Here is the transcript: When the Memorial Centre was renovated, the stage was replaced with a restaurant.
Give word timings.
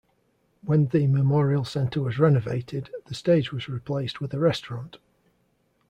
When 0.63 0.87
the 0.87 1.05
Memorial 1.05 1.63
Centre 1.63 2.01
was 2.01 2.17
renovated, 2.17 2.89
the 3.05 3.13
stage 3.13 3.51
was 3.51 3.69
replaced 3.69 4.19
with 4.19 4.33
a 4.33 4.39
restaurant. 4.39 4.97